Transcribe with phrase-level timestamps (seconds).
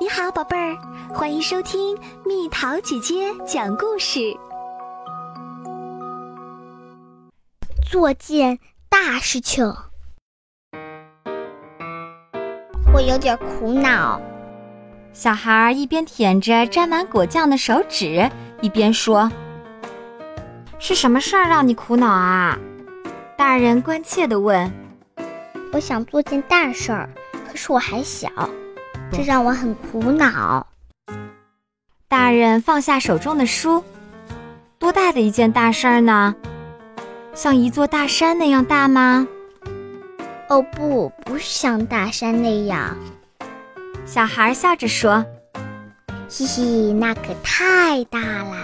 [0.00, 0.78] 你好，宝贝儿，
[1.12, 4.20] 欢迎收听蜜桃姐姐讲故事。
[7.90, 9.74] 做件大事情，
[12.94, 14.20] 我有点苦恼。
[15.12, 18.30] 小孩一边舔着沾满果酱的手指，
[18.60, 19.28] 一边说
[20.78, 22.56] ：“是什么事儿让你苦恼啊？”
[23.36, 24.72] 大人关切的问
[25.74, 27.10] ：“我想做件大事儿，
[27.50, 28.28] 可是我还小。”
[29.10, 30.66] 这让我很苦恼。
[32.08, 33.82] 大人放下手中的书，
[34.78, 36.34] 多大的一件大事儿呢？
[37.34, 39.26] 像一座大山那样大吗？
[40.48, 42.96] 哦，不，不是像大山那样。
[44.06, 45.24] 小孩笑着说
[46.28, 48.56] ：“嘻嘻，那可太大啦。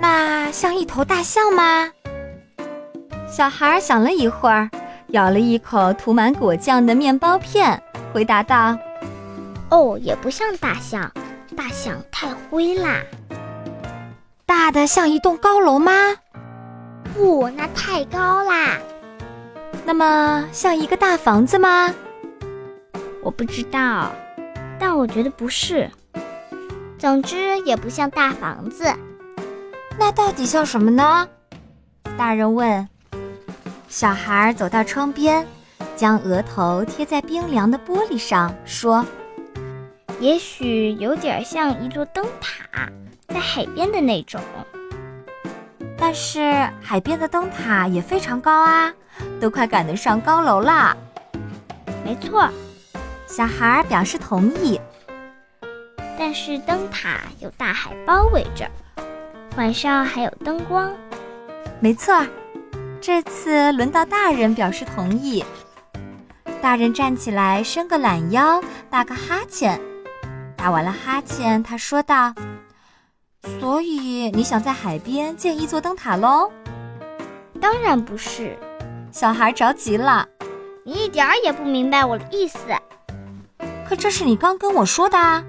[0.00, 1.90] 那像一头大象吗？”
[3.30, 4.68] 小孩想了一会儿，
[5.08, 7.80] 咬了一口涂满果酱的面包片。
[8.12, 8.76] 回答道
[9.70, 11.10] ：“哦，也不像大象，
[11.56, 13.00] 大象太灰啦。
[14.44, 15.92] 大的像一栋高楼吗？
[17.14, 18.78] 不，那太高啦。
[19.84, 21.92] 那么像一个大房子吗？
[23.22, 24.12] 我不知道，
[24.78, 25.90] 但我觉得不是。
[26.98, 28.84] 总之也不像大房子。
[29.98, 31.26] 那到底像什么呢？”
[32.18, 32.86] 大人问。
[33.88, 35.46] 小孩走到窗边。
[36.02, 39.06] 将额头贴在冰凉的玻璃上，说
[40.18, 42.90] ：“也许有点像一座灯塔，
[43.28, 44.40] 在海边的那种。
[45.96, 48.92] 但是海边的灯塔也非常高啊，
[49.40, 50.96] 都快赶得上高楼了。”
[52.04, 52.48] 没错，
[53.28, 54.80] 小孩表示同意。
[56.18, 58.68] 但是灯塔有大海包围着，
[59.56, 60.92] 晚上还有灯光。
[61.78, 62.26] 没错，
[63.00, 65.44] 这次轮到大人表示同意。
[66.62, 69.80] 大人站起来，伸个懒腰，打个哈欠。
[70.56, 72.32] 打完了哈欠，他说道
[73.58, 76.48] ：“所以你想在海边建一座灯塔喽
[77.60, 78.56] ？”“当然不是。”
[79.10, 80.24] 小孩着急了
[80.86, 82.58] ，“你一点儿也不明白我的意思。
[83.84, 85.42] ”“可这是你刚跟我说的啊。”“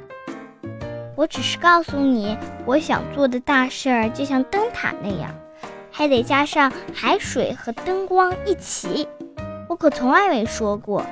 [1.16, 2.36] 我只是告诉你，
[2.66, 5.30] 我想做的大事儿就像灯塔那样，
[5.92, 9.08] 还得加上海水和灯光一起。”
[9.74, 11.04] 我可从来没说过，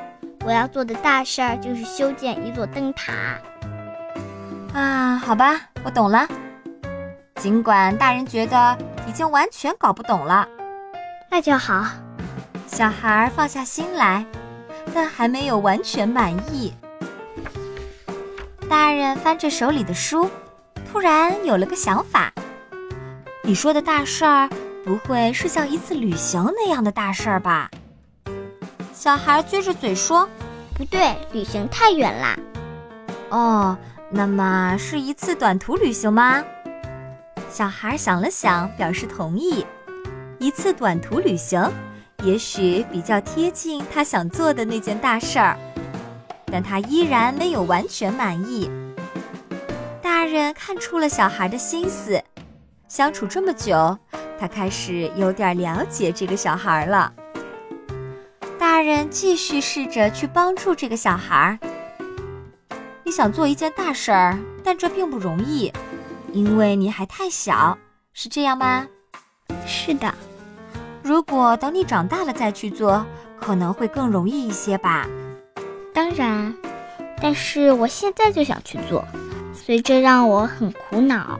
[0.45, 3.11] 我要做的大事儿就是修建一座灯塔。
[4.71, 6.27] 啊，好吧，我懂了。
[7.37, 8.77] 尽管大人觉得
[9.07, 10.47] 已经完全搞不懂了，
[11.31, 11.87] 那就好。
[12.67, 14.23] 小孩放下心来，
[14.93, 16.71] 但还没有完全满意。
[18.69, 20.29] 大人翻着手里的书，
[20.91, 22.31] 突然有了个想法：
[23.41, 24.47] 你说的大事儿，
[24.85, 27.67] 不会是像一次旅行那样的大事儿吧？
[29.01, 30.29] 小孩撅着嘴说
[30.77, 32.37] ：“不对，旅行太远啦。”
[33.31, 33.75] 哦，
[34.11, 36.43] 那么是一次短途旅行吗？
[37.49, 39.65] 小孩想了想，表示同意。
[40.37, 41.67] 一次短途旅行，
[42.23, 45.57] 也许比较贴近他想做的那件大事儿，
[46.45, 48.69] 但他依然没有完全满意。
[49.99, 52.23] 大人看出了小孩的心思，
[52.87, 53.97] 相处这么久，
[54.39, 57.11] 他开始有点了解这个小孩了。
[58.61, 61.57] 大人继续试着去帮助这个小孩儿。
[63.03, 65.73] 你想做一件大事儿，但这并不容易，
[66.31, 67.75] 因为你还太小，
[68.13, 68.85] 是这样吗？
[69.65, 70.13] 是的。
[71.01, 73.03] 如果等你长大了再去做，
[73.39, 75.07] 可能会更容易一些吧。
[75.91, 76.55] 当然，
[77.19, 79.03] 但是我现在就想去做，
[79.55, 81.39] 所以这让我很苦恼。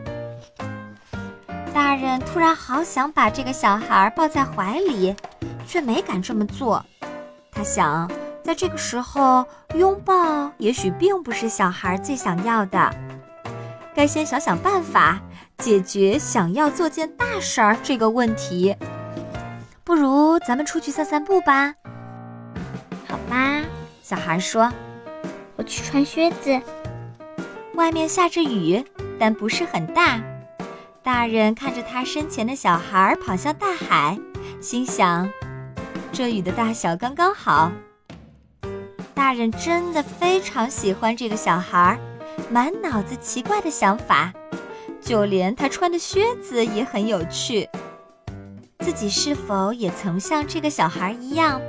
[1.72, 5.16] 大人突然好想把这个小孩抱在怀里，
[5.68, 6.84] 却没敢这么做。
[7.51, 8.09] 他想，
[8.41, 9.45] 在这个时候
[9.75, 12.89] 拥抱也许并不是小孩最想要的，
[13.94, 15.19] 该先想想办法
[15.57, 18.75] 解决想要做件大事儿这个问题。
[19.84, 21.73] 不如咱们出去散散步吧？
[23.07, 23.61] 好吧，
[24.01, 24.72] 小孩说
[25.57, 26.59] ：“我去穿靴子。”
[27.76, 28.84] 外面下着雨，
[29.20, 30.22] 但不是很大。
[31.03, 34.17] 大人看着他身前的小孩跑向大海，
[34.61, 35.29] 心想。
[36.11, 37.72] 这雨的大小刚刚好。
[39.13, 41.97] 大人真的非常喜欢这个小孩，
[42.49, 44.34] 满脑子奇怪的想法，
[44.99, 47.69] 就连他穿的靴子也很有趣。
[48.79, 51.61] 自己是否也曾像这个小孩一样，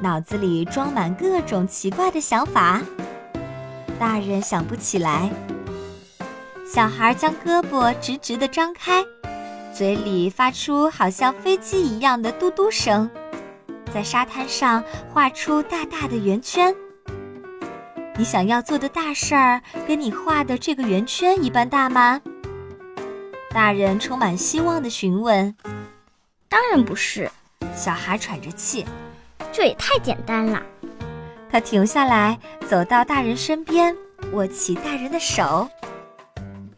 [0.00, 2.82] 脑子里装满各种奇怪的想法？
[3.98, 5.30] 大人想不起来。
[6.66, 9.04] 小孩将胳膊直直地张开，
[9.72, 13.08] 嘴里发出好像飞机一样的嘟嘟声。
[13.96, 16.76] 在沙滩上画出大大的圆圈。
[18.18, 22.20] 你想要做的大事儿跟你画的这个圆圈一般大吗？
[23.52, 25.56] 大人充满希望地询问。
[26.46, 27.30] 当然不是，
[27.74, 28.84] 小孩喘着气。
[29.50, 30.62] 这也太简单了。
[31.50, 32.38] 他停下来，
[32.68, 33.96] 走到大人身边，
[34.32, 35.66] 握起大人的手。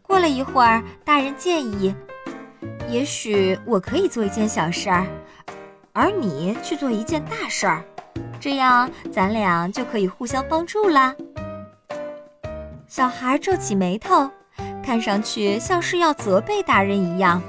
[0.02, 1.92] 过了一会儿，大人建议
[2.88, 5.04] ：“也许我可以做一件小事儿，
[5.98, 7.82] 而你去做一件大事儿，
[8.38, 11.12] 这样咱俩就可以互相帮助啦。”
[12.86, 14.30] 小孩皱起眉头，
[14.80, 17.42] 看上去像是要责备大人一样。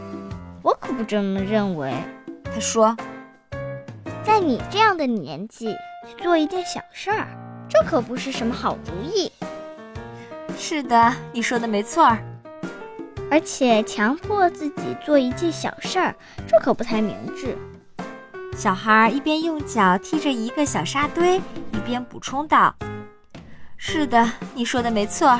[0.63, 1.94] 我可不这么认为，
[2.44, 2.98] 他说
[4.25, 5.75] ：“在你这样的年纪
[6.07, 7.28] 去做一件小事儿，
[7.69, 9.31] 这可不是什么好主意。”
[10.57, 12.18] 是的，你说的没错儿。
[13.30, 16.16] 而且强迫自己做一件小事儿，
[16.48, 17.56] 这可不太明智。
[18.59, 21.38] 小孩一边用脚踢着一个小沙堆，
[21.71, 22.75] 一边补充道
[23.77, 25.39] ：“是的，你说的没错。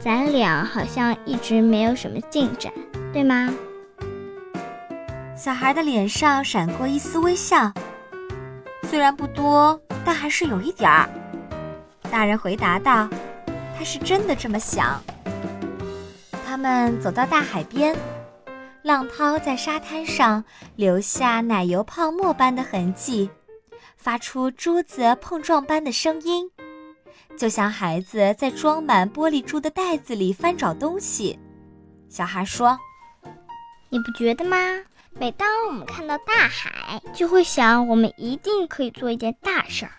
[0.00, 2.72] 咱俩好像一直没有什么进展，
[3.12, 3.54] 对吗？”
[5.38, 7.72] 小孩的脸上闪过一丝微笑，
[8.90, 11.08] 虽然不多，但还是有一点儿。
[12.10, 13.08] 大人回答道
[13.78, 15.00] ：“他是真的这么想。”
[16.44, 17.96] 他们走到大海边，
[18.82, 20.44] 浪涛在沙滩上
[20.74, 23.30] 留下奶油泡沫般的痕迹，
[23.96, 26.50] 发出珠子碰撞般的声音，
[27.38, 31.38] 就像孩子在装满玻璃珠的袋子里翻找东西。
[32.08, 32.76] 小孩说
[33.88, 34.56] ：“你不觉得吗？
[35.12, 39.92] 每当我们看到大海，就会想我们一定可以做一件大事儿。”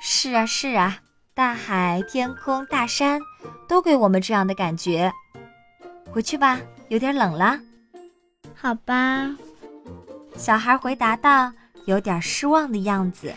[0.00, 1.00] 是啊，是啊。
[1.34, 3.20] 大海、天空、大山，
[3.68, 5.12] 都给我们这样的感觉。
[6.12, 6.58] 回去吧，
[6.88, 7.58] 有点冷了。
[8.54, 9.36] 好吧，
[10.36, 11.52] 小孩回答道，
[11.84, 13.32] 有点失望的样子。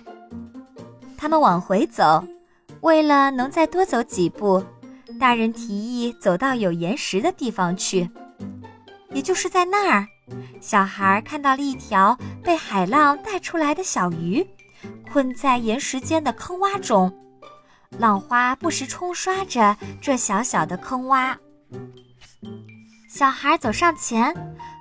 [1.17, 2.23] 他们往回走，
[2.81, 4.63] 为了能再多走几步，
[5.19, 8.09] 大人提议走到有岩石的地方去。
[9.11, 10.07] 也就是在那儿，
[10.59, 14.47] 小孩看到了一条被海浪带出来的小鱼，
[15.11, 17.11] 困在岩石间的坑洼中。
[17.99, 21.35] 浪花不时冲刷着这小小的坑洼。
[23.13, 24.33] 小孩走上前，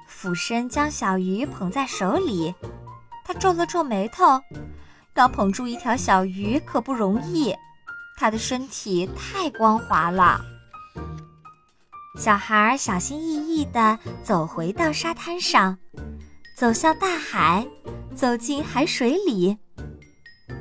[0.07, 2.55] 俯身将小鱼捧在手里。
[3.25, 4.41] 他皱了皱眉头，
[5.17, 7.53] 要捧住一条小鱼可不容易，
[8.17, 10.41] 它的身体太光滑了。
[12.21, 15.77] 小孩小心翼翼地走回到沙滩上，
[16.57, 17.67] 走向大海，
[18.15, 19.59] 走进海水里。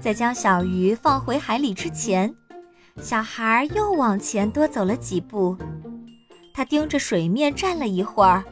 [0.01, 2.33] 在将小鱼放回海里之前，
[2.99, 5.55] 小孩又往前多走了几步。
[6.59, 8.43] 他盯着水面站了一会儿，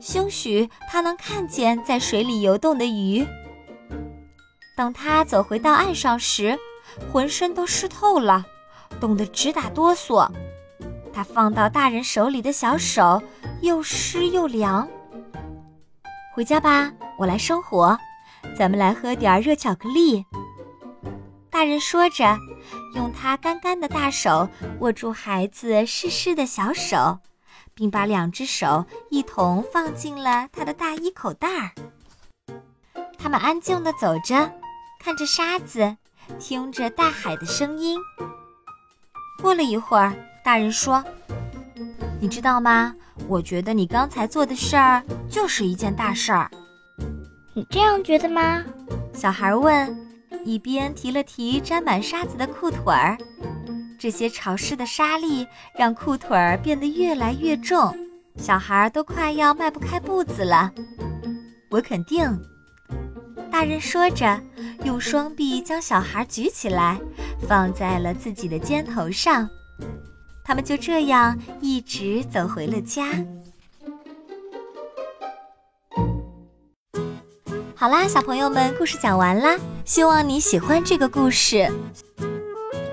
[0.00, 3.26] 兴许他能看见在水里游动的鱼。
[4.74, 6.58] 等他走回到岸上时，
[7.12, 8.46] 浑身都湿透了，
[8.98, 10.26] 冻得直打哆嗦。
[11.12, 13.22] 他放到大人手里的小手
[13.60, 14.88] 又湿又凉。
[16.34, 17.98] 回家吧，我来生火，
[18.58, 20.24] 咱们来喝点热巧克力。
[21.50, 22.38] 大人说着，
[22.98, 24.48] 用他干干的大手
[24.80, 27.20] 握住孩子湿湿的小手，
[27.72, 31.70] 并把两只手一同放进了他的大衣口袋儿。
[33.16, 34.52] 他们安静地走着，
[34.98, 35.96] 看着沙子，
[36.40, 37.96] 听着大海的声音。
[39.40, 40.12] 过了一会儿，
[40.44, 41.02] 大人说
[42.20, 42.92] ：“你知道吗？
[43.28, 46.50] 我觉得你刚才做的事儿就是一件大事儿。”
[47.54, 48.64] 你这样觉得吗？
[49.14, 50.07] 小孩问。
[50.44, 53.16] 一边提了提沾满沙子的裤腿儿，
[53.98, 57.94] 这些潮湿的沙粒让裤腿儿变得越来越重，
[58.36, 60.72] 小孩都快要迈不开步子了。
[61.70, 62.26] 我肯定，
[63.50, 64.40] 大人说着，
[64.84, 66.98] 用双臂将小孩举起来，
[67.46, 69.48] 放在了自己的肩头上。
[70.44, 73.04] 他们就这样一直走回了家。
[77.74, 79.58] 好啦，小朋友们，故事讲完啦。
[79.88, 81.66] 希望你喜欢这个故事。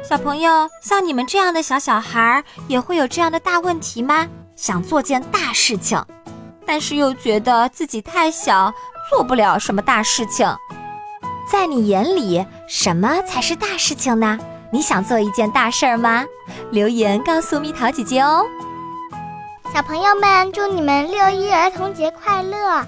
[0.02, 0.50] 小朋友，
[0.82, 4.26] 像你们这样的小小孩儿，也会有这样的大问题吗？
[4.56, 6.02] 想做件大事情，
[6.66, 8.74] 但是又觉得自己太小，
[9.10, 10.48] 做不了什么大事情。
[11.52, 14.40] 在你眼里，什么才是大事情呢？
[14.72, 16.24] 你想做一件大事儿吗？
[16.72, 18.46] 留言告诉蜜桃姐姐哦。
[19.74, 22.88] 小朋友们，祝你们六一儿童节快乐！